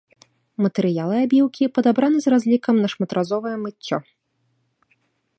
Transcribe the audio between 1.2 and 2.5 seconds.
абіўкі падабраны з